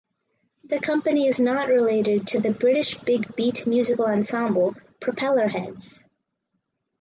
[0.63, 6.03] The company is not related to the British big beat musical ensemble Propellerheads.